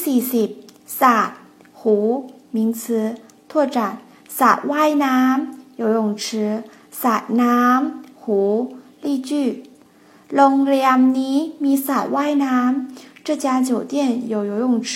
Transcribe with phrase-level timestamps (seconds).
[0.00, 0.48] ่สี่สิบ
[1.00, 1.16] สระ
[1.80, 1.96] หู
[2.56, 2.82] 名词
[3.50, 3.76] 拓展
[4.38, 6.24] สระว่ายน้ำ游泳池
[7.00, 8.40] สระน้ำหู
[9.04, 9.30] 例句
[10.34, 13.94] โรงแรมนี้มีสระว่ายน้ำ这家酒店
[14.32, 14.90] 有游泳池